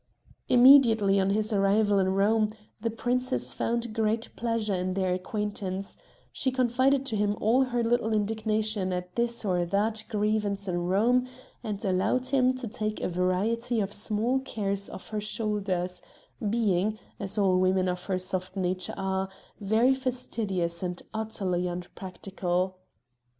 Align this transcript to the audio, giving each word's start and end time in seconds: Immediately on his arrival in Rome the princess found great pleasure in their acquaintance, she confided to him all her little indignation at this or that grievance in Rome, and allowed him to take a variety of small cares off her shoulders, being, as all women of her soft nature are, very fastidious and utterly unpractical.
Immediately 0.49 1.19
on 1.19 1.29
his 1.29 1.53
arrival 1.53 1.99
in 1.99 2.09
Rome 2.15 2.49
the 2.81 2.89
princess 2.89 3.53
found 3.53 3.93
great 3.93 4.29
pleasure 4.35 4.73
in 4.73 4.95
their 4.95 5.13
acquaintance, 5.13 5.95
she 6.31 6.49
confided 6.49 7.05
to 7.05 7.15
him 7.15 7.37
all 7.39 7.65
her 7.65 7.83
little 7.83 8.11
indignation 8.11 8.91
at 8.91 9.15
this 9.15 9.45
or 9.45 9.63
that 9.63 10.03
grievance 10.09 10.67
in 10.67 10.79
Rome, 10.87 11.27
and 11.63 11.85
allowed 11.85 12.25
him 12.29 12.55
to 12.55 12.67
take 12.67 12.99
a 12.99 13.07
variety 13.09 13.79
of 13.79 13.93
small 13.93 14.39
cares 14.39 14.89
off 14.89 15.09
her 15.09 15.21
shoulders, 15.21 16.01
being, 16.49 16.97
as 17.19 17.37
all 17.37 17.59
women 17.59 17.87
of 17.87 18.05
her 18.05 18.17
soft 18.17 18.55
nature 18.57 18.95
are, 18.97 19.29
very 19.59 19.93
fastidious 19.93 20.81
and 20.81 21.03
utterly 21.13 21.67
unpractical. 21.67 22.79